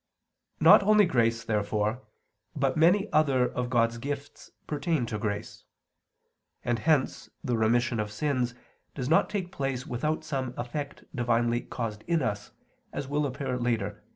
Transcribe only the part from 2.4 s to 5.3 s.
but many other of God's gifts pertain to